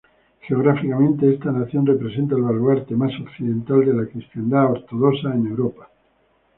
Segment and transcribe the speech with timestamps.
[0.47, 5.91] Geográficamente esta nación representa el baluarte más occidental de la cristiandad ortodoxa en Europa.